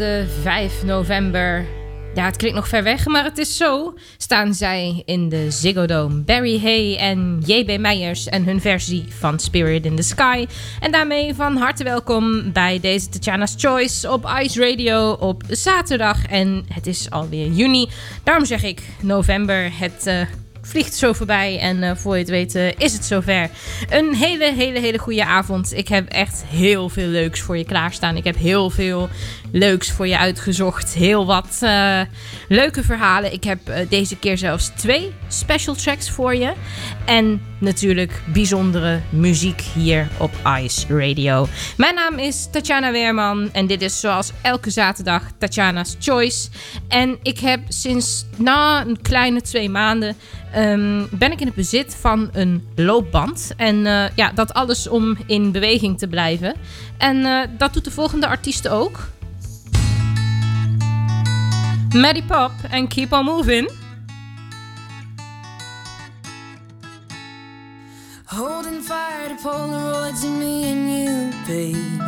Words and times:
Aanstaande 0.00 0.26
5 0.42 0.82
november. 0.84 1.64
Ja, 2.14 2.24
het 2.24 2.36
klinkt 2.36 2.56
nog 2.56 2.68
ver 2.68 2.82
weg, 2.82 3.06
maar 3.06 3.24
het 3.24 3.38
is 3.38 3.56
zo. 3.56 3.94
Staan 4.16 4.54
zij 4.54 5.02
in 5.04 5.28
de 5.28 5.50
Ziggo 5.50 5.86
Dome. 5.86 6.14
Barry 6.14 6.60
Hay 6.60 6.96
en 6.96 7.42
J.B. 7.46 7.78
Meijers 7.78 8.26
en 8.26 8.44
hun 8.44 8.60
versie 8.60 9.04
van 9.08 9.38
Spirit 9.38 9.84
in 9.84 9.96
the 9.96 10.02
Sky. 10.02 10.46
En 10.80 10.92
daarmee 10.92 11.34
van 11.34 11.56
harte 11.56 11.84
welkom 11.84 12.52
bij 12.52 12.80
deze 12.80 13.08
Tatjana's 13.08 13.54
Choice 13.56 14.10
op 14.12 14.30
Ice 14.42 14.70
Radio 14.70 15.10
op 15.10 15.42
zaterdag. 15.48 16.26
En 16.26 16.64
het 16.72 16.86
is 16.86 17.10
alweer 17.10 17.46
juni. 17.46 17.88
Daarom 18.22 18.44
zeg 18.44 18.62
ik 18.62 18.82
november. 19.00 19.70
Het 19.78 20.06
uh, 20.06 20.20
vliegt 20.62 20.94
zo 20.94 21.12
voorbij 21.12 21.58
en 21.58 21.82
uh, 21.82 21.90
voor 21.94 22.14
je 22.14 22.20
het 22.20 22.30
weet 22.30 22.54
is 22.78 22.92
het 22.92 23.04
zover. 23.04 23.50
Een 23.90 24.14
hele, 24.14 24.52
hele, 24.52 24.80
hele 24.80 24.98
goede 24.98 25.24
avond. 25.24 25.76
Ik 25.76 25.88
heb 25.88 26.08
echt 26.08 26.44
heel 26.46 26.88
veel 26.88 27.08
leuks 27.08 27.40
voor 27.40 27.56
je 27.56 27.64
klaarstaan. 27.64 28.16
Ik 28.16 28.24
heb 28.24 28.36
heel 28.36 28.70
veel 28.70 29.08
leuks 29.54 29.90
voor 29.90 30.06
je 30.06 30.18
uitgezocht. 30.18 30.94
Heel 30.94 31.26
wat 31.26 31.58
eh, 31.60 32.00
leuke 32.48 32.82
verhalen. 32.82 33.32
Ik 33.32 33.44
heb 33.44 33.68
eh, 33.68 33.88
deze 33.88 34.16
keer 34.16 34.38
zelfs 34.38 34.70
twee 34.76 35.12
special 35.28 35.74
tracks 35.74 36.10
voor 36.10 36.34
je. 36.34 36.52
En 37.04 37.40
natuurlijk 37.58 38.22
bijzondere 38.32 39.00
muziek 39.10 39.60
hier 39.60 40.08
op 40.18 40.30
Ice 40.60 40.86
Radio. 40.88 41.48
Mijn 41.76 41.94
naam 41.94 42.18
is 42.18 42.48
Tatjana 42.50 42.92
Weerman 42.92 43.52
en 43.52 43.66
dit 43.66 43.82
is 43.82 44.00
zoals 44.00 44.32
elke 44.42 44.70
zaterdag 44.70 45.22
Tatjana's 45.38 45.96
Choice. 46.00 46.48
En 46.88 47.18
ik 47.22 47.38
heb 47.38 47.60
sinds 47.68 48.24
na 48.36 48.80
een 48.86 49.02
kleine 49.02 49.40
twee 49.40 49.68
maanden 49.68 50.16
ehm, 50.52 51.02
ben 51.10 51.32
ik 51.32 51.40
in 51.40 51.46
het 51.46 51.56
bezit 51.56 51.96
van 52.00 52.28
een 52.32 52.66
loopband. 52.74 53.52
En 53.56 53.86
eh, 53.86 54.04
ja, 54.14 54.32
dat 54.34 54.54
alles 54.54 54.88
om 54.88 55.16
in 55.26 55.52
beweging 55.52 55.98
te 55.98 56.08
blijven. 56.08 56.54
En 56.98 57.48
dat 57.58 57.72
doet 57.72 57.84
de 57.84 57.90
volgende 57.90 58.26
artiesten 58.26 58.70
ook. 58.70 59.12
Maddie 61.94 62.22
Pop 62.22 62.50
en 62.72 62.88
Keep 62.88 63.12
On 63.12 63.22
Moving. 63.22 63.68
Holding 68.26 68.80
fire 68.80 69.28
to 69.28 69.36
Polaroids 69.36 70.24
of 70.24 70.30
me 70.30 70.64
and 70.72 70.90
you, 70.90 71.30
babe. 71.46 72.02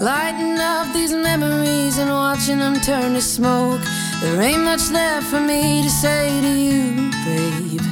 Lighting 0.00 0.58
up 0.58 0.90
these 0.94 1.12
memories 1.12 1.98
and 1.98 2.08
watching 2.08 2.58
them 2.58 2.80
turn 2.80 3.12
to 3.12 3.20
smoke. 3.20 3.82
There 4.22 4.40
ain't 4.40 4.62
much 4.62 4.90
left 4.90 5.26
for 5.26 5.40
me 5.40 5.82
to 5.82 5.90
say 5.90 6.40
to 6.40 6.48
you, 6.48 7.10
babe. 7.26 7.82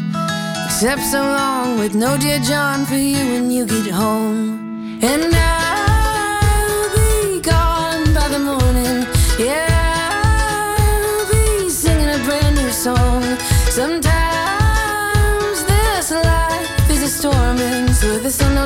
Except 0.65 1.03
so 1.03 1.21
long 1.21 1.79
with 1.79 1.94
no 1.94 2.17
dear 2.17 2.38
John 2.38 2.87
for 2.87 2.94
you 2.94 3.23
when 3.33 3.50
you 3.50 3.67
get 3.67 3.91
home. 3.91 4.99
And 5.03 5.35
I'll 5.35 6.88
be 6.97 7.41
gone 7.43 8.15
by 8.15 8.27
the 8.29 8.38
morning. 8.38 9.06
Yeah, 9.38 9.65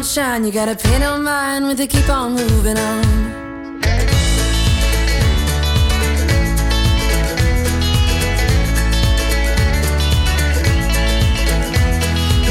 don't 0.00 0.06
shine, 0.06 0.44
you 0.46 0.50
gotta 0.50 0.74
pay 0.74 0.98
no 0.98 1.18
mind 1.18 1.66
with 1.66 1.78
it. 1.78 1.90
Keep 1.90 2.08
on 2.08 2.32
moving 2.32 2.78
on. 2.78 3.02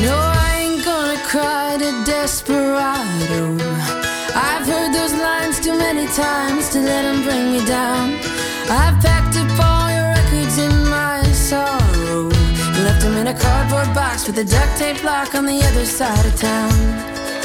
No, 0.06 0.16
I 0.46 0.58
ain't 0.62 0.86
gonna 0.86 1.18
cry 1.26 1.78
to 1.80 1.92
desperado. 2.06 3.58
I've 4.36 4.68
heard 4.68 4.94
those 4.94 5.14
lines 5.14 5.60
too 5.60 5.76
many 5.76 6.06
times 6.14 6.70
to 6.70 6.80
let 6.80 7.02
them 7.02 7.24
bring 7.24 7.52
me 7.52 7.66
down. 7.66 8.14
I've 8.70 9.02
packed 9.02 9.38
up 9.38 9.50
all 9.60 9.90
your 9.90 10.10
records 10.18 10.60
in 10.60 10.76
my 10.88 11.24
sorrow. 11.34 12.30
Left 12.86 13.02
them 13.02 13.18
in 13.18 13.28
a 13.28 13.34
cardboard 13.34 13.92
box 13.96 14.28
with 14.28 14.38
a 14.38 14.44
duct 14.44 14.78
tape 14.78 15.04
lock 15.04 15.34
on 15.34 15.48
the 15.48 15.60
other 15.64 15.86
side 15.86 16.26
of 16.28 16.36
town. 16.36 17.19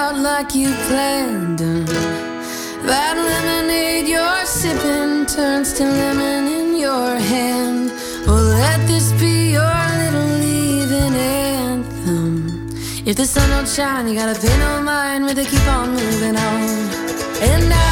out 0.00 0.16
like 0.16 0.54
you 0.54 0.68
planned 0.88 1.58
them. 1.58 1.84
That 2.90 3.14
lemonade 3.30 4.08
you're 4.08 4.46
sipping 4.46 5.26
turns 5.26 5.74
to 5.74 5.84
lemon 5.84 6.44
in 6.58 6.68
your 6.86 7.10
hand. 7.32 7.90
Well, 8.26 8.46
let 8.60 8.80
this 8.88 9.12
be 9.20 9.52
your 9.58 9.80
little 10.02 10.30
leaving 10.44 11.14
anthem. 11.14 12.32
If 13.10 13.14
the 13.20 13.26
sun 13.26 13.48
don't 13.50 13.68
shine, 13.68 14.08
you 14.08 14.14
gotta 14.14 14.38
pay 14.40 14.56
no 14.66 14.82
mind 14.82 15.22
with 15.26 15.38
it, 15.38 15.48
keep 15.52 15.66
on 15.76 15.90
moving 15.90 16.36
on. 16.48 16.60
And 17.50 17.72
I'll 17.72 17.89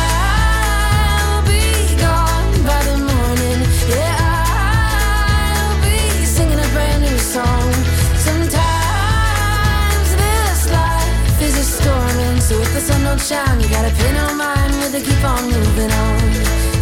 gotta 13.88 14.02
pay 14.02 14.12
no 14.12 14.34
mind 14.34 14.94
it, 14.94 15.04
keep 15.04 15.24
on 15.24 15.44
moving 15.44 15.92
on. 15.92 16.18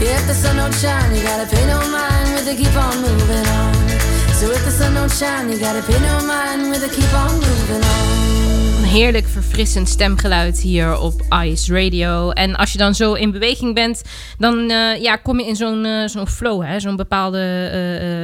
If 0.00 0.26
the 0.26 0.34
sun 0.34 0.56
don't 0.56 0.74
shine, 0.74 1.14
you 1.14 1.22
gotta 1.22 1.46
pay 1.46 1.66
no 1.66 1.78
mind 1.88 2.34
with 2.34 2.48
it, 2.48 2.56
keep 2.56 2.74
on 2.76 3.00
moving 3.00 3.46
on. 3.46 3.74
So 4.34 4.50
if 4.50 4.64
the 4.64 4.70
sun 4.70 4.94
don't 4.94 5.12
shine, 5.12 5.50
you 5.50 5.58
gotta 5.58 5.82
pay 5.82 6.00
no 6.00 6.26
mind 6.26 6.68
with 6.68 6.82
it, 6.82 6.92
keep 6.92 7.12
on 7.14 7.32
moving 7.34 7.82
on. 7.82 8.25
Heerlijk 8.96 9.26
verfrissend 9.28 9.88
stemgeluid 9.88 10.60
hier 10.60 11.00
op 11.00 11.22
Ice 11.44 11.82
Radio. 11.82 12.30
En 12.30 12.56
als 12.56 12.72
je 12.72 12.78
dan 12.78 12.94
zo 12.94 13.12
in 13.12 13.30
beweging 13.30 13.74
bent, 13.74 14.02
dan 14.38 14.70
eh, 14.70 15.02
ja, 15.02 15.16
kom 15.16 15.40
je 15.40 15.46
in 15.46 15.56
zo'n 15.56 15.84
eh, 15.84 16.08
zo'n 16.08 16.28
flow. 16.28 16.64
hè, 16.64 16.80
Zo'n 16.80 16.96
bepaalde 16.96 17.38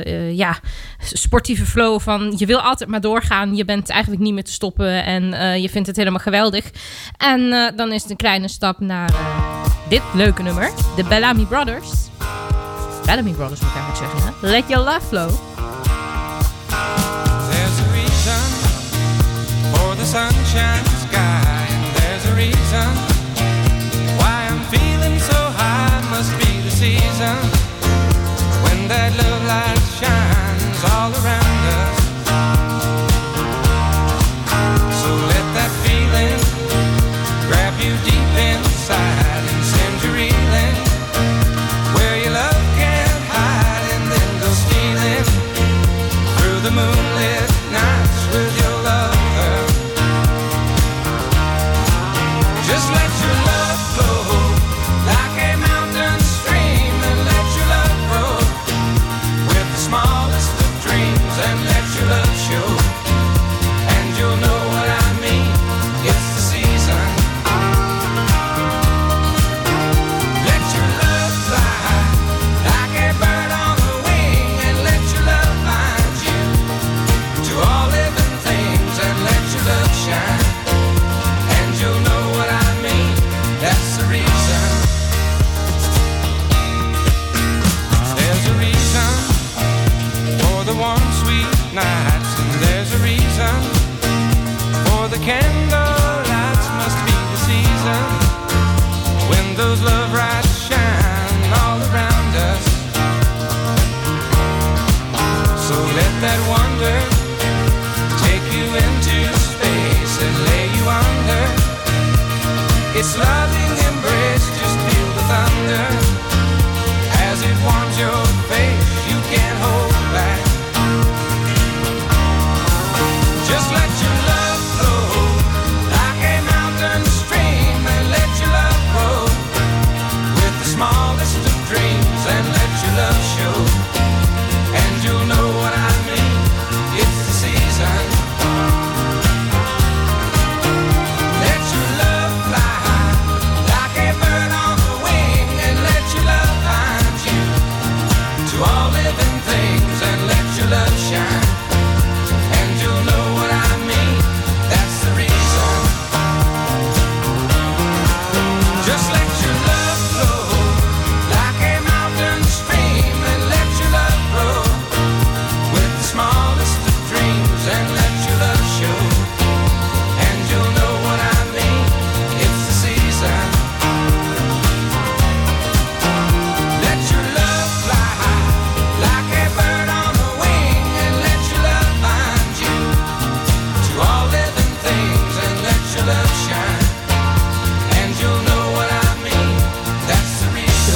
eh, 0.06 0.36
ja, 0.36 0.58
sportieve 0.98 1.66
flow 1.66 2.00
van 2.00 2.34
je 2.36 2.46
wil 2.46 2.60
altijd 2.60 2.90
maar 2.90 3.00
doorgaan. 3.00 3.56
Je 3.56 3.64
bent 3.64 3.88
eigenlijk 3.88 4.22
niet 4.22 4.32
meer 4.32 4.44
te 4.44 4.52
stoppen 4.52 5.04
en 5.04 5.22
je 5.60 5.68
vindt 5.68 5.88
het 5.88 5.96
helemaal 5.96 6.20
geweldig. 6.20 6.70
En 7.16 7.72
dan 7.76 7.92
is 7.92 8.02
het 8.02 8.10
een 8.10 8.16
kleine 8.16 8.48
stap 8.48 8.80
naar 8.80 9.10
dit 9.88 10.02
leuke 10.14 10.42
nummer. 10.42 10.70
De 10.96 11.04
Bellamy 11.04 11.44
Brothers. 11.44 11.90
Bellamy 13.06 13.30
Brothers 13.32 13.60
moet 13.60 13.70
ik 13.70 13.76
eigenlijk 13.76 14.12
zeggen. 14.12 14.50
Let 14.50 14.68
Your 14.68 14.84
Love 14.84 15.06
Flow. 15.06 15.51
The 20.02 20.08
sunshine 20.08 20.84
sky. 21.06 21.66
And 21.74 21.96
there's 21.96 22.24
a 22.26 22.34
reason 22.34 22.88
why 24.18 24.48
I'm 24.50 24.62
feeling 24.74 25.18
so 25.20 25.40
high. 25.60 26.00
Must 26.10 26.32
be 26.42 26.50
the 26.66 26.70
season 26.82 27.36
when 28.64 28.88
that 28.88 29.10
love 29.20 29.42
light 29.52 29.82
shines 30.00 30.80
all 30.92 31.10
around 31.12 31.21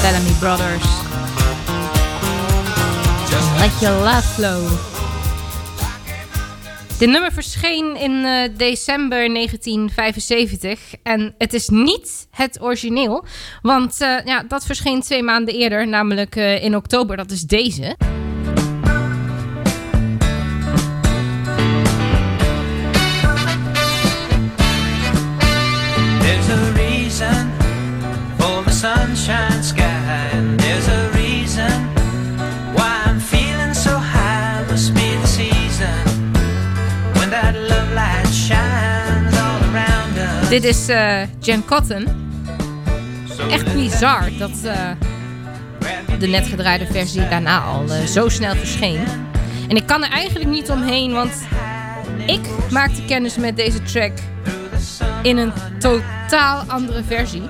Brothers. 0.07 0.85
Let 3.59 3.81
your 3.81 4.03
love 4.05 4.23
flow. 4.23 4.69
Dit 6.99 7.09
nummer 7.09 7.33
verscheen 7.33 7.97
in 7.97 8.25
eh, 8.25 8.49
december 8.57 9.35
1975 9.35 10.81
en 11.03 11.35
het 11.39 11.53
is 11.53 11.69
niet 11.69 12.27
het 12.31 12.61
origineel, 12.61 13.25
want 13.63 14.01
eh, 14.01 14.25
ja, 14.25 14.43
dat 14.49 14.67
verscheen 14.67 15.01
twee 15.01 15.23
maanden 15.23 15.55
eerder, 15.55 15.89
namelijk 15.89 16.37
eh, 16.37 16.65
in 16.65 16.77
oktober, 16.77 17.17
dat 17.17 17.31
is 17.31 17.43
deze. 17.43 17.97
Sunshine 28.77 29.86
Dit 40.49 40.65
is 40.65 40.89
eh, 40.89 41.23
Jen 41.41 41.65
Cotton. 41.65 42.07
Echt 43.51 43.73
bizar 43.75 44.31
dat 44.39 44.51
eh, 44.65 44.91
de 46.19 46.27
net 46.27 46.47
gedraaide 46.47 46.87
versie 46.87 47.29
daarna 47.29 47.61
al 47.61 47.91
eh, 47.91 48.05
zo 48.05 48.29
snel 48.29 48.55
verscheen. 48.55 49.01
En 49.69 49.77
ik 49.77 49.87
kan 49.87 50.05
er 50.05 50.11
eigenlijk 50.11 50.51
niet 50.51 50.71
omheen, 50.71 51.13
want 51.13 51.47
ik 52.27 52.41
maakte 52.71 53.05
kennis 53.05 53.37
met 53.37 53.57
deze 53.57 53.83
track 53.83 54.13
in 55.23 55.37
een 55.37 55.53
totaal 55.79 56.65
andere 56.67 57.03
versie. 57.05 57.43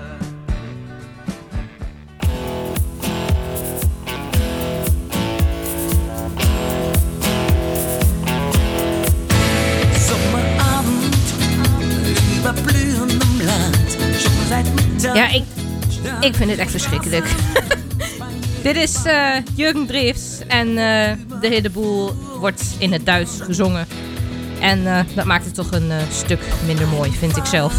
Ja, 15.17 15.29
ik, 15.29 15.45
ik 16.21 16.35
vind 16.35 16.51
het 16.51 16.59
echt 16.59 16.71
verschrikkelijk. 16.71 17.27
Dit 18.63 18.77
is 18.77 19.05
eh, 19.05 19.35
Jurgen 19.55 19.87
Dreefs 19.87 20.39
en 20.49 20.69
eh, 20.69 21.13
de 21.41 21.49
hele 21.49 21.71
boel 21.71 22.13
wordt 22.39 22.63
in 22.79 22.93
het 22.93 23.07
Duits 23.07 23.41
gezongen. 23.41 23.87
En 24.61 24.87
eh, 24.87 25.01
dat 25.15 25.25
maakt 25.25 25.45
het 25.45 25.55
toch 25.55 25.73
een 25.73 25.93
stuk 26.11 26.41
minder 26.67 26.89
mooi, 26.89 27.13
vind 27.13 27.37
ik 27.37 27.45
zelf. 27.45 27.75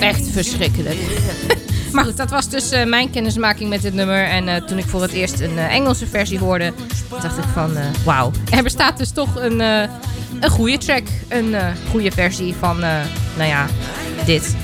Echt 0.00 0.28
verschrikkelijk. 0.28 0.98
maar 1.92 2.04
goed, 2.04 2.16
dat 2.16 2.30
was 2.30 2.48
dus 2.48 2.70
mijn 2.84 3.10
kennismaking 3.10 3.68
met 3.68 3.82
dit 3.82 3.94
nummer. 3.94 4.24
En 4.24 4.66
toen 4.66 4.78
ik 4.78 4.86
voor 4.86 5.02
het 5.02 5.12
eerst 5.12 5.40
een 5.40 5.58
Engelse 5.58 6.06
versie 6.06 6.38
hoorde, 6.38 6.72
dacht 7.08 7.38
ik 7.38 7.44
van 7.52 7.72
wauw. 8.04 8.30
Er 8.50 8.62
bestaat 8.62 8.98
dus 8.98 9.10
toch 9.10 9.36
een, 9.36 9.60
een 9.60 10.50
goede 10.50 10.78
track. 10.78 11.04
Een 11.28 11.54
goede 11.90 12.10
versie 12.10 12.54
van, 12.58 12.78
nou 13.36 13.48
ja, 13.48 13.66
dit. 14.24 14.54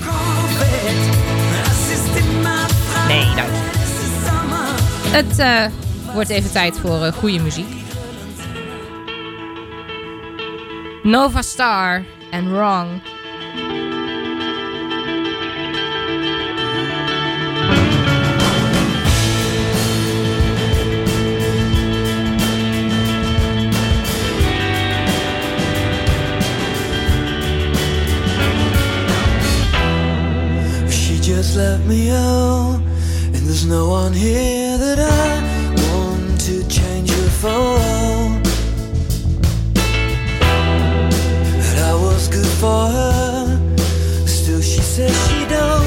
Nee, 3.08 3.24
dank 3.34 3.48
je. 3.48 3.74
Het 5.08 5.38
eh, 5.38 5.66
wordt 6.14 6.28
even 6.30 6.52
tijd 6.52 6.78
voor 6.78 7.04
eh, 7.04 7.12
goede 7.12 7.38
muziek. 7.38 7.74
Nova 11.02 11.42
Star 11.42 12.04
en 12.30 12.52
Wrong. 12.52 12.88
She 30.88 31.18
just 31.20 31.56
left 31.56 31.84
me 31.84 32.10
out, 32.10 32.74
and 32.74 32.85
there's 33.46 33.64
no 33.64 33.88
one 33.88 34.12
here 34.12 34.76
that 34.76 34.98
I 34.98 35.40
want 35.88 36.40
to 36.40 36.66
change 36.68 37.10
her 37.10 37.28
for. 37.42 37.78
That 41.62 41.78
I 41.78 41.94
was 41.94 42.26
good 42.28 42.52
for 42.60 42.88
her, 42.88 43.76
still 44.26 44.60
she 44.60 44.80
says 44.80 45.14
she 45.28 45.46
don't 45.46 45.85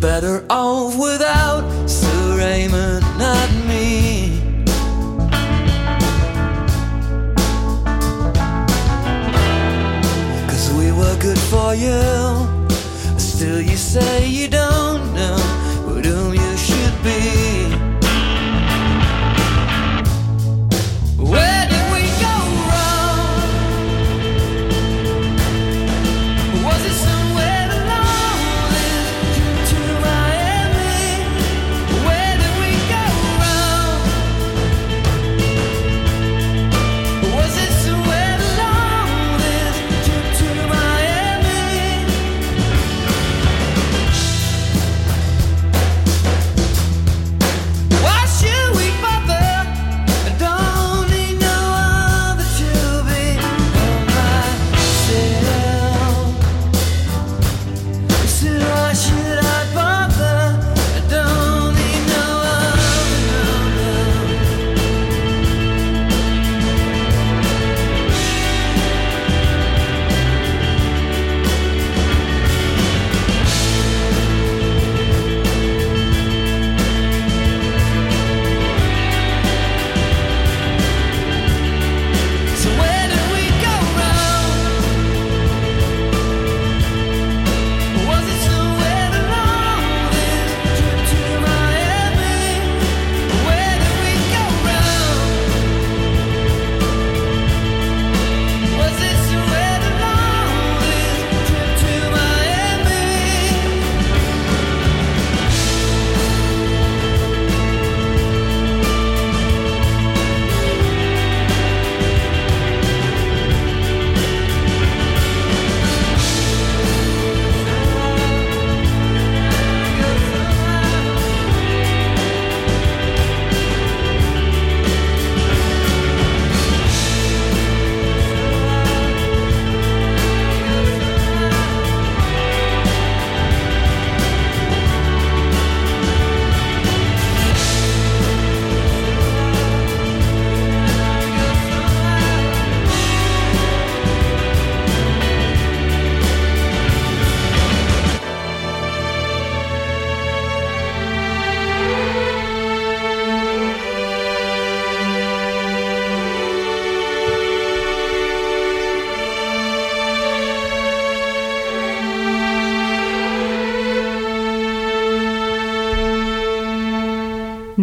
better 0.00 0.44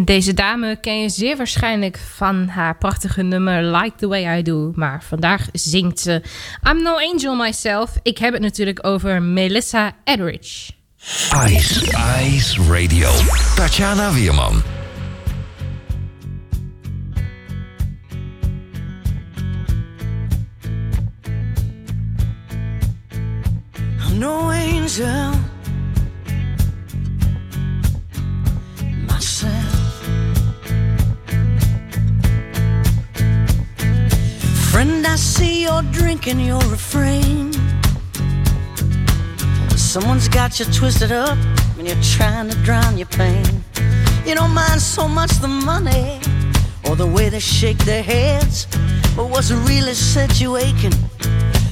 Deze 0.06 0.34
dame 0.34 0.76
ken 0.80 1.00
je 1.00 1.08
zeer 1.08 1.36
waarschijnlijk 1.36 1.98
van 2.14 2.48
haar 2.48 2.78
prachtige 2.78 3.22
nummer 3.22 3.76
Like 3.76 3.96
the 3.96 4.06
Way 4.06 4.38
I 4.38 4.42
Do. 4.42 4.72
Maar 4.74 5.02
vandaag 5.02 5.48
zingt 5.52 6.00
ze 6.00 6.22
I'm 6.70 6.82
No 6.82 6.96
Angel 6.96 7.34
Myself. 7.34 7.90
Ik 8.02 8.18
heb 8.18 8.32
het 8.32 8.42
natuurlijk 8.42 8.86
over 8.86 9.22
Melissa 9.22 9.92
Etheridge. 10.04 10.72
Ice, 11.46 11.86
Ice 12.22 12.62
Radio. 12.72 13.10
Tatjana 13.54 14.12
Weerman. 14.12 14.62
I'm 24.08 24.18
no 24.18 24.50
angel 24.50 25.55
Friend, 34.76 35.06
I 35.06 35.16
see 35.16 35.62
you're 35.62 35.80
drinking 35.90 36.38
your 36.38 36.60
refrain. 36.68 37.50
Someone's 39.74 40.28
got 40.28 40.60
you 40.60 40.66
twisted 40.66 41.12
up 41.12 41.38
and 41.78 41.88
you're 41.88 42.02
trying 42.02 42.50
to 42.50 42.56
drown 42.62 42.98
your 42.98 43.06
pain. 43.06 43.64
You 44.26 44.34
don't 44.34 44.52
mind 44.52 44.82
so 44.82 45.08
much 45.08 45.30
the 45.40 45.48
money 45.48 46.20
or 46.84 46.94
the 46.94 47.06
way 47.06 47.30
they 47.30 47.40
shake 47.40 47.78
their 47.86 48.02
heads, 48.02 48.66
but 49.16 49.30
what's 49.30 49.50
really 49.50 49.94
set 49.94 50.42
you 50.42 50.58
aching 50.58 50.92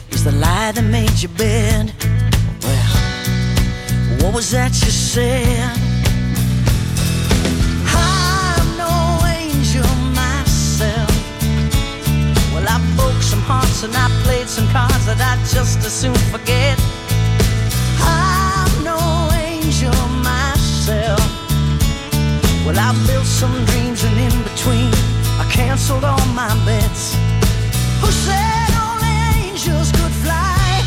is 0.09 0.25
the 0.25 0.33
lie 0.33 0.73
that 0.73 0.85
made 0.85 1.21
you 1.21 1.29
bed. 1.29 1.93
Well, 2.63 2.87
what 4.23 4.35
was 4.35 4.51
that 4.53 4.73
you 4.83 4.91
said? 4.91 5.84
Broke 13.47 13.83
and 13.85 13.95
I 13.97 14.09
played 14.25 14.49
some 14.49 14.67
cards 14.69 15.07
that 15.07 15.21
I 15.21 15.37
just 15.53 15.79
as 15.85 15.93
soon 15.93 16.15
forget. 16.33 16.79
I'm 18.01 18.85
no 18.85 18.99
angel 19.33 19.95
myself. 20.23 21.21
Well, 22.65 22.79
I 22.79 22.91
built 23.07 23.27
some 23.27 23.65
dreams 23.67 24.05
and 24.05 24.17
in 24.19 24.43
between 24.43 24.93
I 25.41 25.45
canceled 25.51 26.05
all 26.05 26.27
my 26.35 26.53
bets. 26.65 27.15
Who 28.01 28.11
said 28.11 28.71
only 28.87 29.15
angels 29.45 29.91
could 29.93 30.15
fly? 30.25 30.83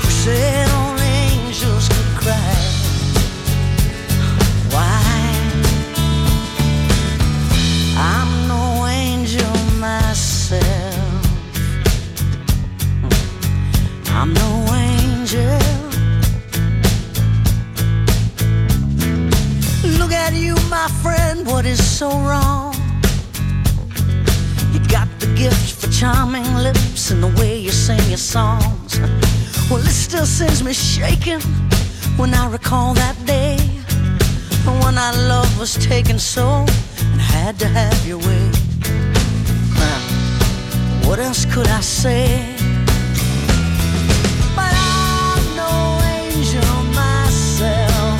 Who 0.00 0.10
said 0.10 0.68
only 0.82 1.10
angels 1.34 1.88
could 1.88 2.10
cry? 2.22 2.59
Sends 30.40 30.64
me 30.64 30.72
shaking 30.72 31.38
when 32.16 32.32
I 32.32 32.48
recall 32.50 32.94
that 32.94 33.14
day 33.26 33.58
when 34.82 34.96
our 34.96 35.12
love 35.28 35.50
was 35.58 35.74
taken 35.74 36.18
so 36.18 36.64
and 37.12 37.20
had 37.20 37.58
to 37.58 37.68
have 37.68 38.00
your 38.06 38.16
way. 38.16 38.44
Now, 39.82 40.00
what 41.06 41.18
else 41.18 41.44
could 41.44 41.68
I 41.68 41.82
say? 41.82 42.56
But 44.56 44.72
I'm 44.72 45.44
no 45.62 45.72
angel 46.16 46.72
myself. 47.02 48.18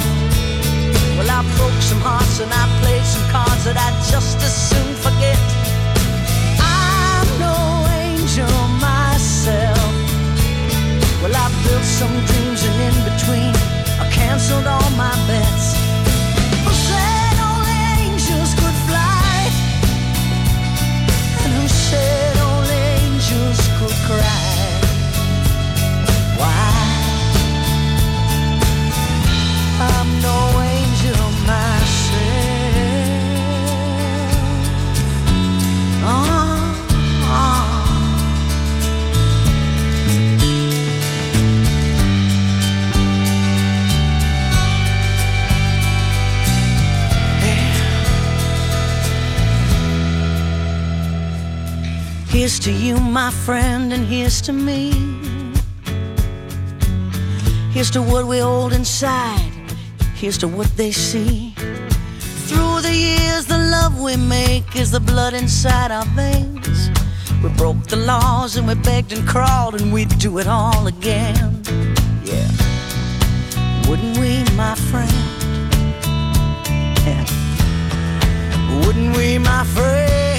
Well, 1.16 1.30
I 1.38 1.40
broke 1.56 1.80
some 1.90 2.02
hearts 2.09 2.38
and 2.44 2.52
I 2.52 2.64
played 2.83 3.06
some 3.14 3.26
cards 3.30 3.64
that 3.64 3.78
I'd 3.87 3.98
just 4.12 4.37
as 4.48 4.54
soon 4.68 4.94
forget. 4.96 5.19
Some 12.00 12.24
dreams 12.24 12.64
and 12.64 12.80
in 12.88 12.96
between 13.10 13.52
I 14.00 14.08
canceled 14.10 14.66
all 14.66 14.90
my 14.96 15.12
bets. 15.28 15.60
Here's 52.31 52.61
to 52.61 52.71
you, 52.71 52.97
my 52.97 53.33
friend, 53.33 53.93
and 53.93 54.07
here's 54.07 54.40
to 54.43 54.53
me. 54.53 54.93
Here's 57.73 57.90
to 57.90 58.01
what 58.01 58.29
we 58.29 58.38
hold 58.38 58.73
inside. 58.73 59.51
Here's 60.14 60.38
to 60.38 60.47
what 60.47 60.69
they 60.77 60.93
see. 60.93 61.53
Through 62.47 62.83
the 62.83 62.95
years, 62.95 63.47
the 63.47 63.59
love 63.59 64.01
we 64.01 64.14
make 64.16 64.77
is 64.77 64.93
the 64.93 65.01
blood 65.01 65.35
inside 65.35 65.90
our 65.90 66.05
veins. 66.14 66.90
We 67.43 67.49
broke 67.49 67.83
the 67.88 67.97
laws 67.97 68.57
and 68.57 68.69
we 68.69 68.77
begged 68.77 69.12
and 69.12 69.27
crawled, 69.27 69.81
and 69.81 69.93
we'd 69.93 70.16
do 70.21 70.38
it 70.38 70.47
all 70.47 70.87
again. 70.87 71.61
Yeah. 72.23 72.49
Wouldn't 73.88 74.19
we, 74.19 74.45
my 74.55 74.77
friend? 74.77 75.11
Yeah. 77.05 77.27
Wouldn't 78.87 79.16
we, 79.16 79.38
my 79.38 79.64
friend? 79.64 80.30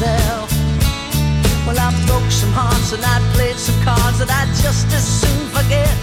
Myself. 0.00 0.50
Well, 1.66 1.78
I 1.78 1.90
broke 2.06 2.30
some 2.30 2.52
hearts 2.52 2.92
and 2.92 3.02
I 3.02 3.18
played 3.32 3.56
some 3.56 3.80
cards 3.82 4.18
that 4.18 4.30
I'd 4.30 4.52
just 4.62 4.86
as 4.92 5.04
soon 5.04 5.48
forget. 5.56 6.00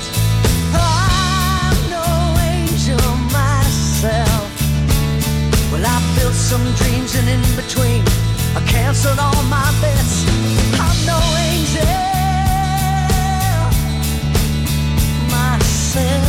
I'm 0.73 1.77
no 1.89 2.06
angel 2.41 3.06
myself. 3.29 4.49
Well, 5.71 5.86
I 5.86 5.97
built 6.17 6.34
some 6.34 6.65
dreams 6.82 7.15
and 7.15 7.29
in 7.29 7.43
between 7.56 8.01
I 8.58 8.62
canceled 8.67 9.19
all 9.19 9.43
my 9.43 9.69
bets. 9.82 10.25
I'm 10.82 10.97
no 11.06 11.19
angel 11.38 11.86
myself 15.29 16.23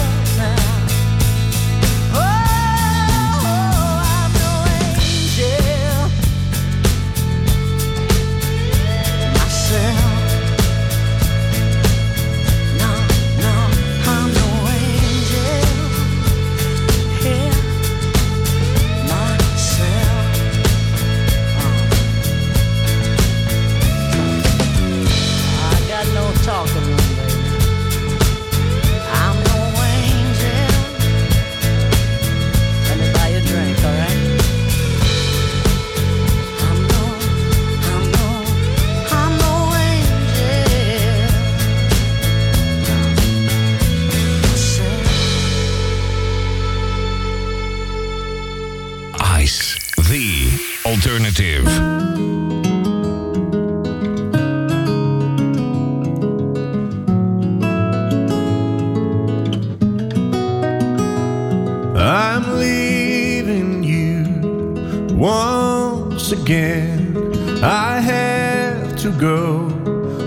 again. 66.14 67.16
I 67.62 67.98
have 67.98 68.96
to 68.98 69.10
go, 69.12 69.68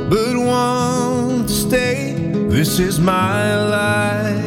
but 0.10 0.36
won't 0.36 1.50
stay. 1.50 2.16
This 2.50 2.80
is 2.80 3.00
my 3.00 3.56
life, 3.56 4.46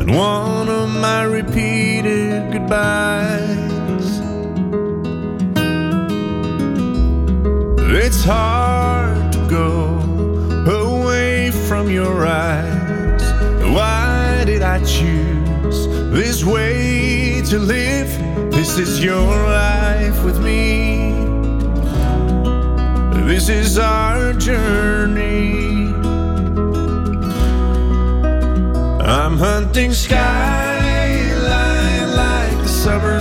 and 0.00 0.14
one 0.14 0.68
of 0.68 0.88
my 0.88 1.24
repeated 1.24 2.52
goodbyes. 2.52 4.20
It's 8.04 8.24
hard 8.24 9.32
to 9.32 9.46
go 9.48 9.98
away 10.66 11.50
from 11.68 11.90
your 11.90 12.26
eyes. 12.26 13.22
Why 13.74 14.44
did 14.46 14.62
I 14.62 14.78
choose 14.84 15.86
this 16.12 16.44
way 16.44 17.42
to 17.46 17.58
live? 17.58 18.27
This 18.78 18.90
is 18.90 19.02
your 19.02 19.26
life 19.26 20.22
with 20.22 20.38
me. 20.38 21.10
This 23.26 23.48
is 23.48 23.76
our 23.76 24.32
journey. 24.34 25.88
I'm 29.02 29.36
hunting 29.36 29.92
skyline 29.92 31.26
like 32.14 32.56
the 32.62 32.68
summer 32.68 33.18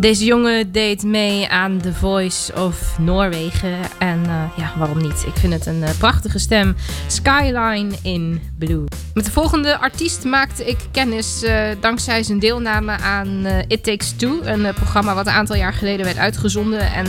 Deze 0.00 0.24
jongen 0.24 0.72
deed 0.72 1.02
mee 1.02 1.48
aan 1.48 1.78
The 1.78 1.94
Voice 1.94 2.54
of 2.54 2.98
Noorwegen. 2.98 3.78
En 3.98 4.24
eh, 4.24 4.44
ja, 4.56 4.72
waarom 4.78 4.98
niet? 4.98 5.24
Ik 5.26 5.36
vind 5.36 5.52
het 5.52 5.66
een 5.66 5.82
eh, 5.82 5.98
prachtige 5.98 6.38
stem. 6.38 6.76
Skyline 7.06 7.94
in 8.02 8.40
Blue. 8.66 8.84
Met 9.14 9.24
de 9.24 9.30
volgende 9.30 9.78
artiest 9.78 10.24
maakte 10.24 10.64
ik 10.64 10.78
kennis 10.90 11.42
eh, 11.42 11.62
dankzij 11.80 12.22
zijn 12.22 12.38
deelname 12.38 12.92
aan 12.92 13.44
eh, 13.44 13.58
It 13.66 13.84
Takes 13.84 14.12
Two. 14.16 14.40
Een 14.42 14.66
eh, 14.66 14.74
programma 14.74 15.14
wat 15.14 15.26
een 15.26 15.32
aantal 15.32 15.56
jaar 15.56 15.72
geleden 15.72 16.04
werd 16.04 16.18
uitgezonden. 16.18 16.92
En 16.92 17.06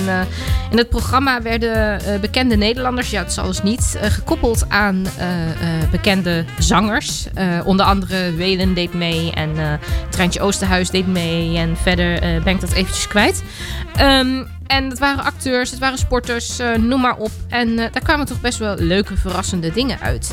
in 0.72 0.78
het 0.78 0.90
programma 0.90 1.42
werden 1.42 2.02
bekende 2.22 2.56
Nederlanders, 2.56 3.10
ja 3.10 3.22
het 3.22 3.32
is 3.32 3.38
alles 3.38 3.62
niet, 3.62 3.98
eh, 4.02 4.12
gekoppeld 4.12 4.66
aan 4.70 5.06
bekende 5.92 6.46
zangers. 6.60 7.28
Onder 7.66 7.86
andere 7.86 8.34
Welen 8.34 8.74
deed 8.74 8.94
mee 8.94 9.32
en 9.32 9.80
Treintje 10.10 10.42
Oosterhuis 10.42 10.90
deed 10.90 11.08
mee. 11.08 11.58
En 11.58 11.78
verder 11.78 12.20
ben 12.44 12.54
ik 12.54 12.62
dat 12.62 12.72
eventjes 12.72 13.08
kwijt. 13.08 13.44
Ehm, 13.96 14.44
en 14.68 14.90
het 14.90 15.00
waren 15.00 15.24
acteurs, 15.24 15.70
het 15.70 15.80
waren 15.80 15.98
sporters, 15.98 16.60
noem 16.80 17.02
maar 17.02 17.18
op. 17.18 17.32
En 17.50 17.76
daar 17.76 18.04
kwamen 18.04 18.26
toch 18.26 18.42
best 18.42 18.58
wel 18.58 18.76
leuke, 18.76 19.18
verrassende 19.18 19.72
dingen 19.72 20.00
uit. 20.00 20.32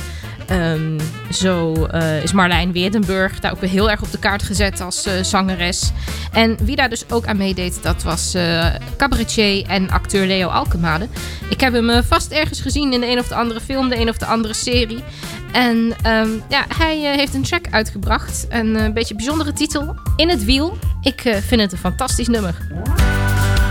Ehm, 0.49 0.99
zo 1.33 1.85
eh, 1.85 2.23
is 2.23 2.33
Marlijn 2.33 2.73
Weerdenburg 2.73 3.41
daar 3.41 3.53
ook 3.53 3.61
weer 3.61 3.71
heel 3.71 3.91
erg 3.91 4.03
op 4.03 4.11
de 4.11 4.19
kaart 4.19 4.43
gezet 4.43 4.81
als 4.81 5.07
eh, 5.07 5.23
zangeres. 5.23 5.91
En 6.33 6.57
wie 6.63 6.77
daar 6.77 6.89
dus 6.89 7.11
ook 7.11 7.27
aan 7.27 7.37
meedeed, 7.37 7.83
dat 7.83 8.03
was 8.03 8.35
eh, 8.35 8.67
cabaretier 8.97 9.67
en 9.67 9.91
acteur 9.91 10.27
Leo 10.27 10.49
Alkemade. 10.49 11.09
Ik 11.49 11.61
heb 11.61 11.73
hem 11.73 12.03
vast 12.03 12.31
ergens 12.31 12.61
gezien 12.61 12.93
in 12.93 13.01
de 13.01 13.11
een 13.11 13.19
of 13.19 13.29
de 13.29 13.35
andere 13.35 13.61
film, 13.61 13.89
de 13.89 14.01
een 14.01 14.09
of 14.09 14.17
de 14.17 14.27
andere 14.27 14.55
serie. 14.55 15.05
En 15.53 15.93
ehm, 16.03 16.29
ja, 16.49 16.65
hij 16.79 16.97
heeft 16.99 17.35
een 17.35 17.43
track 17.43 17.65
uitgebracht. 17.71 18.47
Een 18.49 18.93
beetje 18.95 19.15
bijzondere 19.15 19.53
titel, 19.53 19.95
In 20.17 20.29
het 20.29 20.45
Wiel. 20.45 20.79
Ik 21.01 21.21
vind 21.21 21.61
het 21.61 21.73
een 21.73 21.79
fantastisch 21.79 22.29
nummer. 22.29 22.55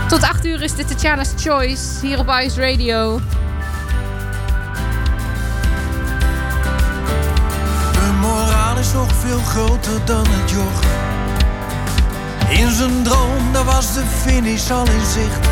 Tot 0.08 0.22
8 0.22 0.46
uur 0.46 0.62
is 0.62 0.74
dit 0.74 0.88
Tatjana's 0.88 1.32
Choice 1.36 2.06
hier 2.06 2.18
op 2.18 2.28
Ice 2.28 2.60
Radio. 2.60 3.20
Is 8.78 8.92
nog 8.92 9.14
veel 9.14 9.38
groter 9.38 10.04
dan 10.04 10.26
het 10.28 10.50
joch. 10.50 10.80
In 12.48 12.70
zijn 12.70 13.02
droom, 13.02 13.52
daar 13.52 13.64
was 13.64 13.94
de 13.94 14.02
finish 14.22 14.70
al 14.70 14.86
in 14.86 15.06
zicht. 15.12 15.48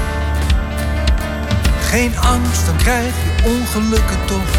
Geen 1.81 2.19
angst, 2.19 2.67
dan 2.67 2.77
krijg 2.77 3.13
je 3.25 3.49
ongelukken 3.49 4.25
toch. 4.27 4.51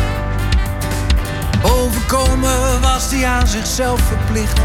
Overkomen 1.72 2.82
was 2.82 3.12
hij 3.12 3.26
aan 3.26 3.48
zichzelf 3.48 4.02
verplicht. 4.02 4.60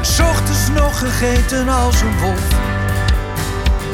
S 0.00 0.20
ochtends 0.20 0.68
nog 0.74 0.98
gegeten 0.98 1.68
als 1.68 2.00
een 2.00 2.18
wolf. 2.18 2.46